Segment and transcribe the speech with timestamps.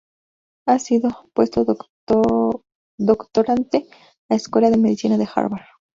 [0.67, 3.87] Ha sido puesto-doctorante
[4.31, 5.61] a Escuela de Medicina de Harvard.